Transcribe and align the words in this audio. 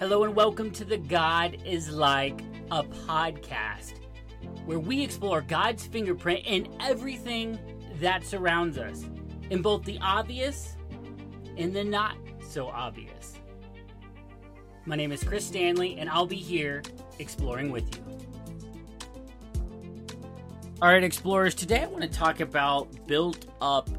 Hello 0.00 0.24
and 0.24 0.34
welcome 0.34 0.70
to 0.70 0.84
the 0.86 0.96
God 0.96 1.58
is 1.62 1.90
Like 1.90 2.40
a 2.70 2.82
podcast, 2.82 3.96
where 4.64 4.78
we 4.78 5.04
explore 5.04 5.42
God's 5.42 5.84
fingerprint 5.84 6.40
in 6.46 6.74
everything 6.80 7.58
that 8.00 8.24
surrounds 8.24 8.78
us, 8.78 9.04
in 9.50 9.60
both 9.60 9.84
the 9.84 9.98
obvious 10.00 10.78
and 11.58 11.76
the 11.76 11.84
not 11.84 12.16
so 12.48 12.68
obvious. 12.68 13.34
My 14.86 14.96
name 14.96 15.12
is 15.12 15.22
Chris 15.22 15.44
Stanley, 15.44 15.98
and 15.98 16.08
I'll 16.08 16.24
be 16.24 16.36
here 16.36 16.82
exploring 17.18 17.70
with 17.70 17.94
you. 17.94 18.02
All 20.80 20.88
right, 20.88 21.04
explorers, 21.04 21.54
today 21.54 21.82
I 21.82 21.86
want 21.88 22.04
to 22.04 22.08
talk 22.08 22.40
about 22.40 23.06
built 23.06 23.44
up 23.60 23.90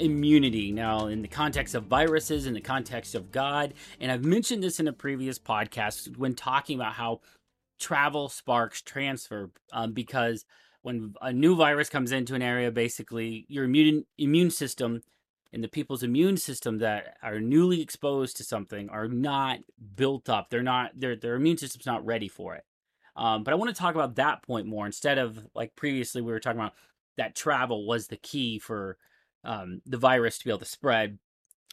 immunity. 0.00 0.72
Now 0.72 1.06
in 1.06 1.22
the 1.22 1.28
context 1.28 1.74
of 1.74 1.84
viruses 1.84 2.46
in 2.46 2.54
the 2.54 2.60
context 2.60 3.14
of 3.14 3.30
god 3.30 3.74
and 4.00 4.10
i've 4.10 4.24
mentioned 4.24 4.62
this 4.62 4.80
in 4.80 4.88
a 4.88 4.92
previous 4.92 5.38
podcast 5.38 6.16
when 6.16 6.34
talking 6.34 6.78
about 6.78 6.94
how 6.94 7.20
travel 7.78 8.28
sparks 8.28 8.82
transfer 8.82 9.50
um, 9.72 9.92
because 9.92 10.44
when 10.82 11.14
a 11.20 11.32
new 11.32 11.56
virus 11.56 11.88
comes 11.88 12.12
into 12.12 12.34
an 12.34 12.42
area 12.42 12.70
basically 12.70 13.46
your 13.48 13.64
immune 13.64 14.04
immune 14.18 14.50
system 14.50 15.02
and 15.52 15.64
the 15.64 15.68
people's 15.68 16.02
immune 16.02 16.36
system 16.36 16.78
that 16.78 17.16
are 17.22 17.40
newly 17.40 17.80
exposed 17.80 18.36
to 18.36 18.44
something 18.44 18.88
are 18.88 19.08
not 19.08 19.58
built 19.96 20.28
up. 20.28 20.48
They're 20.48 20.62
not 20.62 20.92
their 20.94 21.16
their 21.16 21.34
immune 21.34 21.58
system's 21.58 21.86
not 21.86 22.06
ready 22.06 22.28
for 22.28 22.54
it. 22.54 22.64
Um, 23.16 23.42
but 23.42 23.52
i 23.52 23.56
want 23.56 23.74
to 23.74 23.78
talk 23.78 23.96
about 23.96 24.14
that 24.14 24.42
point 24.42 24.66
more 24.66 24.86
instead 24.86 25.18
of 25.18 25.44
like 25.52 25.74
previously 25.74 26.22
we 26.22 26.30
were 26.30 26.38
talking 26.38 26.60
about 26.60 26.74
that 27.16 27.34
travel 27.34 27.84
was 27.84 28.06
the 28.06 28.16
key 28.16 28.60
for 28.60 28.96
um, 29.44 29.80
the 29.86 29.98
virus 29.98 30.38
to 30.38 30.44
be 30.44 30.50
able 30.50 30.58
to 30.58 30.64
spread 30.64 31.18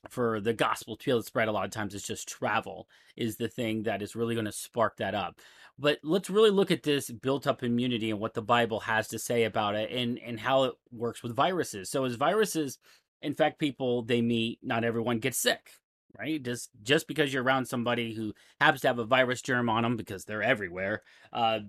for 0.09 0.39
the 0.39 0.53
gospel 0.53 0.95
to 0.95 1.05
be 1.05 1.11
able 1.11 1.21
to 1.21 1.27
spread 1.27 1.47
a 1.47 1.51
lot 1.51 1.65
of 1.65 1.71
times 1.71 1.95
it's 1.95 2.05
just 2.05 2.29
travel 2.29 2.87
is 3.15 3.37
the 3.37 3.47
thing 3.47 3.83
that 3.83 4.01
is 4.01 4.15
really 4.15 4.35
going 4.35 4.45
to 4.45 4.51
spark 4.51 4.97
that 4.97 5.15
up. 5.15 5.39
But 5.79 5.99
let's 6.03 6.29
really 6.29 6.49
look 6.49 6.71
at 6.71 6.83
this 6.83 7.09
built 7.09 7.45
up 7.45 7.63
immunity 7.63 8.09
and 8.09 8.19
what 8.19 8.33
the 8.33 8.41
bible 8.41 8.81
has 8.81 9.07
to 9.09 9.19
say 9.19 9.43
about 9.43 9.75
it 9.75 9.91
and 9.91 10.19
and 10.19 10.39
how 10.39 10.65
it 10.65 10.73
works 10.91 11.23
with 11.23 11.35
viruses. 11.35 11.89
So 11.89 12.05
as 12.05 12.15
viruses 12.15 12.77
infect 13.21 13.59
people 13.59 14.03
they 14.03 14.21
meet 14.21 14.59
not 14.61 14.83
everyone 14.83 15.19
gets 15.19 15.39
sick 15.39 15.71
right? 16.17 16.41
Just 16.41 16.69
just 16.83 17.07
because 17.07 17.33
you're 17.33 17.43
around 17.43 17.65
somebody 17.65 18.13
who 18.13 18.33
happens 18.59 18.81
to 18.81 18.87
have 18.87 18.99
a 18.99 19.05
virus 19.05 19.41
germ 19.41 19.69
on 19.69 19.83
them 19.83 19.97
because 19.97 20.25
they're 20.25 20.43
everywhere 20.43 21.03
uh, 21.33 21.59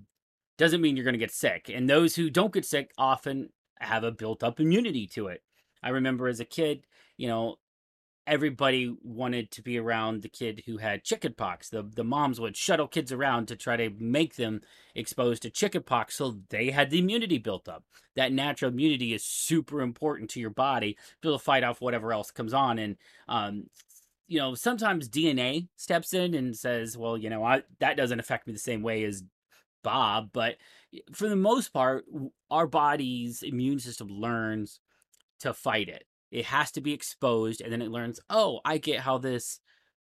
doesn't 0.56 0.80
mean 0.80 0.96
you're 0.96 1.04
going 1.04 1.14
to 1.14 1.18
get 1.18 1.30
sick. 1.30 1.70
And 1.72 1.88
those 1.88 2.16
who 2.16 2.30
don't 2.30 2.52
get 2.52 2.64
sick 2.64 2.90
often 2.98 3.50
have 3.80 4.04
a 4.04 4.10
built 4.10 4.42
up 4.42 4.58
immunity 4.58 5.06
to 5.06 5.28
it 5.28 5.42
I 5.82 5.90
remember 5.90 6.28
as 6.28 6.40
a 6.40 6.44
kid, 6.44 6.86
you 7.16 7.28
know, 7.28 7.56
everybody 8.28 8.94
wanted 9.02 9.50
to 9.50 9.62
be 9.62 9.78
around 9.78 10.20
the 10.20 10.28
kid 10.28 10.62
who 10.66 10.76
had 10.76 11.02
chickenpox. 11.02 11.70
The 11.70 11.82
the 11.82 12.04
moms 12.04 12.38
would 12.38 12.56
shuttle 12.56 12.86
kids 12.86 13.10
around 13.10 13.48
to 13.48 13.56
try 13.56 13.76
to 13.76 13.90
make 13.98 14.36
them 14.36 14.60
exposed 14.94 15.42
to 15.42 15.50
chickenpox 15.50 16.16
so 16.16 16.38
they 16.50 16.70
had 16.70 16.90
the 16.90 16.98
immunity 16.98 17.38
built 17.38 17.68
up. 17.68 17.84
That 18.16 18.32
natural 18.32 18.70
immunity 18.70 19.14
is 19.14 19.24
super 19.24 19.80
important 19.80 20.30
to 20.30 20.40
your 20.40 20.50
body 20.50 20.92
to 20.92 21.00
be 21.22 21.28
able 21.28 21.38
to 21.38 21.44
fight 21.44 21.64
off 21.64 21.80
whatever 21.80 22.12
else 22.12 22.30
comes 22.30 22.52
on. 22.52 22.78
And 22.78 22.96
um, 23.28 23.64
you 24.28 24.38
know, 24.38 24.54
sometimes 24.54 25.08
DNA 25.08 25.68
steps 25.76 26.12
in 26.12 26.34
and 26.34 26.54
says, 26.54 26.98
well, 26.98 27.16
you 27.16 27.30
know, 27.30 27.42
I, 27.42 27.62
that 27.80 27.96
doesn't 27.96 28.20
affect 28.20 28.46
me 28.46 28.52
the 28.52 28.58
same 28.58 28.82
way 28.82 29.04
as 29.04 29.24
Bob, 29.82 30.30
but 30.34 30.56
for 31.12 31.28
the 31.30 31.36
most 31.36 31.72
part, 31.72 32.04
our 32.50 32.66
body's 32.66 33.42
immune 33.42 33.78
system 33.78 34.08
learns 34.08 34.80
to 35.40 35.54
fight 35.54 35.88
it. 35.88 36.04
It 36.30 36.46
has 36.46 36.70
to 36.72 36.80
be 36.80 36.92
exposed, 36.92 37.60
and 37.60 37.72
then 37.72 37.82
it 37.82 37.90
learns, 37.90 38.20
oh, 38.28 38.60
I 38.64 38.78
get 38.78 39.00
how 39.00 39.18
this 39.18 39.60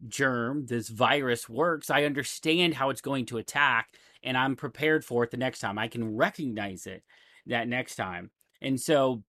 germ, 0.08 0.66
this 0.66 0.88
virus 0.88 1.48
works. 1.48 1.90
I 1.90 2.04
understand 2.04 2.74
how 2.74 2.90
it's 2.90 3.00
going 3.00 3.26
to 3.26 3.38
attack, 3.38 3.88
and 4.22 4.36
I'm 4.36 4.56
prepared 4.56 5.04
for 5.04 5.24
it 5.24 5.30
the 5.30 5.36
next 5.36 5.60
time. 5.60 5.78
I 5.78 5.88
can 5.88 6.16
recognize 6.16 6.86
it 6.86 7.02
that 7.46 7.68
next 7.68 7.96
time. 7.96 8.30
And 8.60 8.80
so 8.80 9.22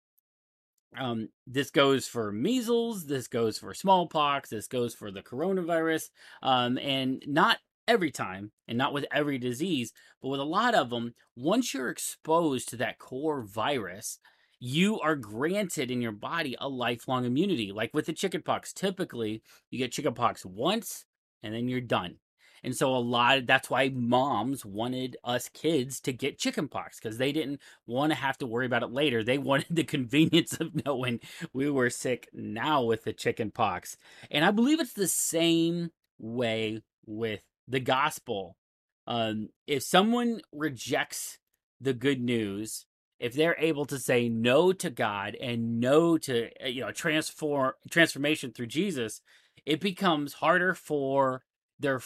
um, 0.98 1.28
this 1.46 1.70
goes 1.70 2.08
for 2.08 2.32
measles, 2.32 3.06
this 3.06 3.28
goes 3.28 3.58
for 3.58 3.74
smallpox, 3.74 4.50
this 4.50 4.66
goes 4.66 4.94
for 4.94 5.10
the 5.10 5.22
coronavirus, 5.22 6.10
um, 6.42 6.78
and 6.78 7.22
not 7.26 7.58
every 7.86 8.10
time 8.10 8.52
and 8.68 8.78
not 8.78 8.92
with 8.92 9.04
every 9.12 9.38
disease, 9.38 9.92
but 10.22 10.28
with 10.28 10.40
a 10.40 10.44
lot 10.44 10.74
of 10.74 10.90
them, 10.90 11.14
once 11.36 11.74
you're 11.74 11.90
exposed 11.90 12.68
to 12.68 12.76
that 12.76 12.98
core 12.98 13.42
virus, 13.42 14.18
you 14.60 15.00
are 15.00 15.16
granted 15.16 15.90
in 15.90 16.02
your 16.02 16.12
body 16.12 16.54
a 16.60 16.68
lifelong 16.68 17.24
immunity. 17.24 17.72
Like 17.72 17.92
with 17.94 18.06
the 18.06 18.12
chickenpox, 18.12 18.72
typically 18.72 19.42
you 19.70 19.78
get 19.78 19.92
chickenpox 19.92 20.44
once 20.44 21.06
and 21.42 21.54
then 21.54 21.68
you're 21.68 21.80
done. 21.80 22.16
And 22.62 22.76
so 22.76 22.94
a 22.94 22.98
lot 22.98 23.38
of, 23.38 23.46
that's 23.46 23.70
why 23.70 23.88
moms 23.88 24.66
wanted 24.66 25.16
us 25.24 25.48
kids 25.48 25.98
to 26.00 26.12
get 26.12 26.38
chickenpox 26.38 27.00
because 27.00 27.16
they 27.16 27.32
didn't 27.32 27.60
want 27.86 28.12
to 28.12 28.16
have 28.16 28.36
to 28.38 28.46
worry 28.46 28.66
about 28.66 28.82
it 28.82 28.92
later. 28.92 29.24
They 29.24 29.38
wanted 29.50 29.68
the 29.70 29.84
convenience 29.84 30.60
of 30.60 30.84
knowing 30.84 31.20
we 31.54 31.70
were 31.70 31.88
sick 31.88 32.28
now 32.34 32.82
with 32.82 33.04
the 33.04 33.14
chickenpox. 33.14 33.96
And 34.30 34.44
I 34.44 34.50
believe 34.50 34.78
it's 34.78 34.92
the 34.92 35.08
same 35.08 35.90
way 36.18 36.82
with 37.06 37.40
the 37.66 37.80
gospel. 37.80 38.56
Um, 39.06 39.48
if 39.66 39.82
someone 39.82 40.42
rejects 40.52 41.38
the 41.80 41.94
good 41.94 42.20
news, 42.20 42.84
if 43.20 43.34
they're 43.34 43.56
able 43.58 43.84
to 43.84 43.98
say 43.98 44.28
no 44.28 44.72
to 44.72 44.90
God 44.90 45.36
and 45.40 45.78
no 45.78 46.18
to 46.18 46.48
uh, 46.64 46.68
you 46.68 46.80
know 46.80 46.90
transform 46.90 47.74
transformation 47.90 48.52
through 48.52 48.66
Jesus, 48.66 49.20
it 49.66 49.80
becomes 49.80 50.34
harder 50.34 50.74
for 50.74 51.42
their 51.78 52.00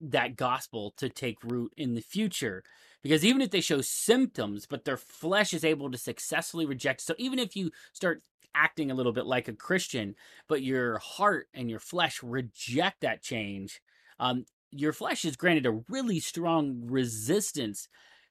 that 0.00 0.36
gospel 0.36 0.92
to 0.96 1.08
take 1.08 1.42
root 1.44 1.72
in 1.76 1.94
the 1.94 2.00
future. 2.02 2.64
Because 3.02 3.24
even 3.24 3.40
if 3.40 3.50
they 3.50 3.62
show 3.62 3.80
symptoms 3.80 4.66
but 4.66 4.84
their 4.84 4.96
flesh 4.98 5.54
is 5.54 5.64
able 5.64 5.90
to 5.90 5.96
successfully 5.96 6.66
reject 6.66 7.00
so 7.00 7.14
even 7.16 7.38
if 7.38 7.56
you 7.56 7.70
start 7.94 8.22
acting 8.54 8.90
a 8.90 8.94
little 8.94 9.12
bit 9.12 9.24
like 9.24 9.48
a 9.48 9.54
christian 9.54 10.14
but 10.48 10.62
your 10.62 10.98
heart 10.98 11.46
and 11.54 11.70
your 11.70 11.78
flesh 11.78 12.22
reject 12.22 13.00
that 13.00 13.22
change 13.22 13.80
um, 14.18 14.44
your 14.70 14.92
flesh 14.92 15.24
is 15.24 15.36
granted 15.36 15.66
a 15.66 15.80
really 15.88 16.20
strong 16.20 16.80
resistance 16.84 17.88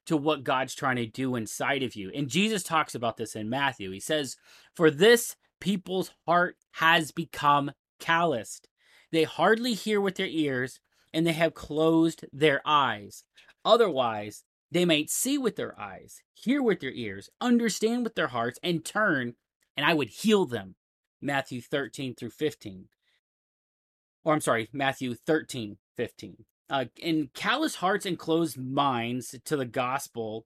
to 0.10 0.18
what 0.18 0.44
God's 0.44 0.74
trying 0.74 0.96
to 0.96 1.06
do 1.06 1.36
inside 1.36 1.84
of 1.84 1.96
you. 1.96 2.12
And 2.16 2.28
Jesus 2.28 2.64
talks 2.64 2.96
about 2.96 3.18
this 3.18 3.36
in 3.36 3.48
Matthew. 3.48 3.92
He 3.92 4.00
says, 4.00 4.38
For 4.76 4.90
this 4.90 5.36
people's 5.62 6.10
heart 6.26 6.56
has 6.72 7.12
become 7.12 7.74
calloused. 8.00 8.68
They 9.12 9.24
hardly 9.24 9.76
hear 9.76 10.02
with 10.02 10.16
their 10.16 10.26
ears, 10.26 10.80
and 11.14 11.28
they 11.28 11.34
have 11.34 11.54
closed 11.54 12.26
their 12.34 12.60
eyes. 12.66 13.24
Otherwise, 13.64 14.46
they 14.72 14.84
might 14.84 15.12
see 15.12 15.38
with 15.38 15.58
their 15.58 15.80
eyes, 15.80 16.24
hear 16.34 16.64
with 16.64 16.80
their 16.80 16.90
ears, 16.90 17.30
understand 17.40 18.04
with 18.04 18.16
their 18.16 18.30
hearts, 18.30 18.58
and 18.64 18.84
turn, 18.84 19.36
and 19.78 19.86
I 19.86 19.94
would 19.94 20.10
heal 20.10 20.48
them. 20.48 20.74
Matthew 21.22 21.62
13 21.62 22.16
through 22.16 22.32
15. 22.32 22.86
Or 24.24 24.34
I'm 24.34 24.42
sorry, 24.42 24.70
Matthew 24.74 25.14
13, 25.14 25.78
15 25.96 26.46
uh, 26.70 26.86
in 26.98 27.30
callous 27.34 27.76
hearts 27.76 28.06
and 28.06 28.18
closed 28.18 28.58
minds 28.58 29.36
to 29.46 29.58
the 29.58 29.66
gospel, 29.66 30.46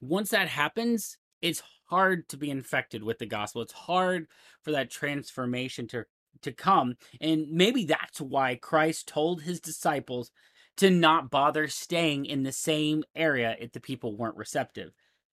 once 0.00 0.30
that 0.30 0.48
happens, 0.48 1.18
it's 1.42 1.62
hard 1.86 2.28
to 2.28 2.36
be 2.36 2.50
infected 2.50 3.02
with 3.02 3.18
the 3.18 3.26
gospel. 3.26 3.62
It's 3.62 3.72
hard 3.72 4.26
for 4.62 4.72
that 4.72 4.90
transformation 4.90 5.88
to 5.88 6.04
to 6.42 6.52
come. 6.52 6.94
And 7.20 7.50
maybe 7.50 7.84
that's 7.84 8.20
why 8.20 8.54
Christ 8.54 9.08
told 9.08 9.42
his 9.42 9.60
disciples 9.60 10.30
to 10.76 10.88
not 10.90 11.30
bother 11.30 11.66
staying 11.66 12.26
in 12.26 12.44
the 12.44 12.52
same 12.52 13.02
area 13.16 13.56
if 13.58 13.72
the 13.72 13.80
people 13.80 14.16
weren't 14.16 14.36
receptive. 14.36 14.92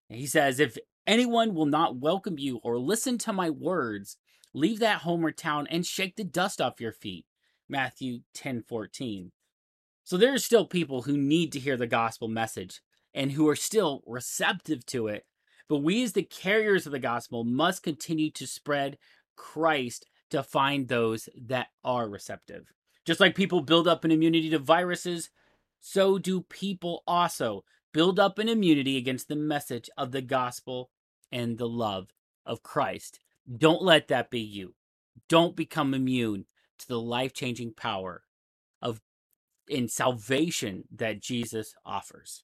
He 0.10 0.26
says, 0.26 0.60
if 0.60 0.78
anyone 1.06 1.54
will 1.54 1.68
not 1.68 1.98
welcome 1.98 2.40
you 2.40 2.60
or 2.64 2.80
listen 2.80 3.20
to 3.20 3.34
my 3.34 3.52
words, 3.52 4.18
leave 4.54 4.80
that 4.80 5.02
home 5.02 5.24
or 5.24 5.32
town 5.32 5.68
and 5.70 5.86
shake 5.86 6.16
the 6.16 6.24
dust 6.24 6.60
off 6.60 6.82
your 6.82 6.94
feet. 6.94 7.26
Matthew 7.70 8.20
10 8.34 8.64
14. 8.68 9.32
So 10.04 10.18
there 10.18 10.34
are 10.34 10.40
still 10.40 10.66
people 10.66 11.04
who 11.04 11.18
need 11.18 11.52
to 11.54 11.60
hear 11.60 11.78
the 11.78 11.88
gospel 11.88 12.28
message 12.28 12.82
and 13.14 13.32
who 13.32 13.48
are 13.50 13.56
still 13.56 14.04
receptive 14.06 14.86
to 14.88 15.08
it. 15.08 15.26
But 15.68 15.78
we, 15.78 16.04
as 16.04 16.14
the 16.14 16.24
carriers 16.24 16.86
of 16.86 16.92
the 16.92 17.00
gospel, 17.00 17.44
must 17.44 17.82
continue 17.82 18.30
to 18.32 18.46
spread 18.46 19.00
Christ 19.36 20.06
to 20.30 20.44
find 20.44 20.88
those 20.88 21.28
that 21.36 21.68
are 21.84 22.08
receptive. 22.08 22.72
Just 23.04 23.20
like 23.20 23.36
people 23.36 23.62
build 23.62 23.88
up 23.88 24.04
an 24.04 24.12
immunity 24.12 24.50
to 24.52 24.60
viruses, 24.60 25.30
so 25.80 26.18
do 26.18 26.42
people 26.42 27.04
also 27.08 27.64
build 27.94 28.20
up 28.20 28.40
an 28.40 28.50
immunity 28.50 28.98
against 28.98 29.28
the 29.28 29.36
message 29.36 29.90
of 29.98 30.12
the 30.12 30.22
gospel 30.22 30.92
and 31.32 31.58
the 31.58 31.68
love 31.68 32.10
of 32.46 32.64
Christ. 32.64 33.20
Don't 33.58 33.82
let 33.82 34.08
that 34.10 34.30
be 34.30 34.40
you. 34.40 34.74
Don't 35.30 35.56
become 35.56 35.94
immune 35.94 36.46
to 36.80 36.88
the 36.88 37.00
life 37.00 37.34
changing 37.34 37.74
power 37.74 38.24
of 38.82 39.02
in 39.68 39.88
salvation 39.88 40.84
that 40.96 41.22
Jesus 41.22 41.74
offers. 41.86 42.44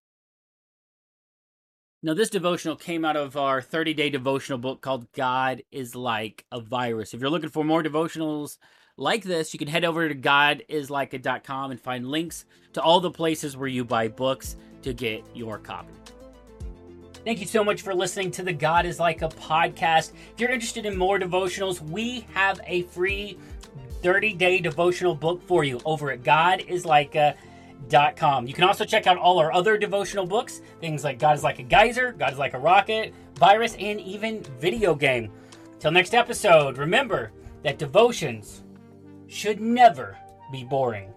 Now, 2.04 2.16
this 2.16 2.32
devotional 2.32 2.76
came 2.76 3.06
out 3.06 3.16
of 3.16 3.38
our 3.38 3.62
30 3.62 3.94
day 3.94 4.10
devotional 4.10 4.58
book 4.58 4.82
called 4.82 5.12
God 5.12 5.62
is 5.72 5.96
Like 5.96 6.46
a 6.52 6.60
Virus. 6.60 7.14
If 7.14 7.22
you're 7.22 7.30
looking 7.30 7.50
for 7.50 7.64
more 7.64 7.84
devotionals 7.84 8.58
like 8.98 9.24
this, 9.24 9.54
you 9.54 9.60
can 9.60 9.68
head 9.68 9.86
over 9.86 10.10
to 10.10 10.16
godislikea.com 10.16 11.72
and 11.72 11.80
find 11.80 12.08
links 12.08 12.46
to 12.74 12.82
all 12.82 13.00
the 13.00 13.12
places 13.12 13.56
where 13.56 13.68
you 13.68 13.86
buy 13.86 14.08
books 14.08 14.56
to 14.82 14.94
get 14.94 15.24
your 15.36 15.60
copy. 15.60 15.94
Thank 17.24 17.40
you 17.40 17.46
so 17.46 17.64
much 17.64 17.84
for 17.84 17.94
listening 17.94 18.32
to 18.32 18.42
the 18.42 18.54
God 18.54 18.88
is 18.88 19.00
Like 19.00 19.22
a 19.22 19.30
podcast. 19.30 20.14
If 20.34 20.40
you're 20.40 20.50
interested 20.50 20.88
in 20.88 20.98
more 20.98 21.20
devotionals, 21.20 21.82
we 21.82 22.26
have 22.34 22.60
a 22.66 22.82
free 22.84 23.38
30 24.02 24.34
day 24.34 24.60
devotional 24.60 25.16
book 25.16 25.42
for 25.48 25.64
you 25.64 25.80
over 25.86 26.12
at 26.12 26.24
godislikea.com. 26.24 28.48
You 28.48 28.54
can 28.54 28.64
also 28.64 28.86
check 28.86 29.08
out 29.08 29.18
all 29.18 29.40
our 29.40 29.54
other 29.54 29.78
devotional 29.78 30.26
books, 30.26 30.62
things 30.80 31.04
like 31.04 31.20
God 31.20 31.36
is 31.36 31.44
Like 31.44 31.60
a 31.60 31.64
Geyser, 31.64 32.14
God 32.14 32.32
is 32.34 32.40
Like 32.40 32.54
a 32.54 32.60
Rocket, 32.60 33.14
Virus, 33.36 33.76
and 33.80 34.00
even 34.00 34.44
Video 34.60 34.96
Game. 34.96 35.32
Till 35.80 35.92
next 35.92 36.14
episode, 36.14 36.78
remember 36.78 37.32
that 37.64 37.80
devotions 37.80 38.64
should 39.28 39.60
never 39.60 40.18
be 40.52 40.64
boring. 40.64 41.12